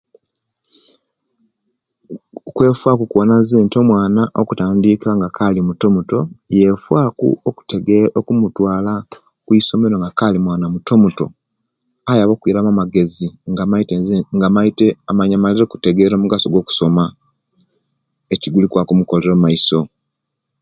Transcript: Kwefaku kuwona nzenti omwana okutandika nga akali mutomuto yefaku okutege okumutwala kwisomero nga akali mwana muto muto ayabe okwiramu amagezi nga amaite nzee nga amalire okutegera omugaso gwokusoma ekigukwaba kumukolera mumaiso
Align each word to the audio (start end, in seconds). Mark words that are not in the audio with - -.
Kwefaku 2.55 3.03
kuwona 3.11 3.35
nzenti 3.41 3.75
omwana 3.81 4.21
okutandika 4.41 5.09
nga 5.15 5.27
akali 5.29 5.59
mutomuto 5.67 6.19
yefaku 6.55 7.27
okutege 7.49 7.97
okumutwala 8.19 8.93
kwisomero 9.45 9.95
nga 9.97 10.09
akali 10.11 10.37
mwana 10.45 10.65
muto 10.73 10.93
muto 11.03 11.25
ayabe 12.09 12.31
okwiramu 12.33 12.69
amagezi 12.71 13.27
nga 13.51 13.61
amaite 13.65 13.93
nzee 13.99 14.21
nga 14.35 14.45
amalire 15.23 15.63
okutegera 15.65 16.13
omugaso 16.15 16.47
gwokusoma 16.49 17.03
ekigukwaba 18.33 18.87
kumukolera 18.89 19.33
mumaiso 19.37 19.79